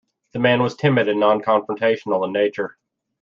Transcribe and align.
The 0.33 0.39
man 0.39 0.63
was 0.63 0.75
timid 0.75 1.07
and 1.09 1.19
non-confrontational 1.19 2.25
in 2.25 2.33
nature. 2.33 2.75